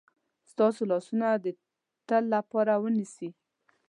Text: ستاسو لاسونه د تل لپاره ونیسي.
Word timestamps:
ستاسو 0.51 0.81
لاسونه 0.91 1.27
د 1.43 1.45
تل 2.07 2.23
لپاره 2.35 2.73
ونیسي. 2.83 3.29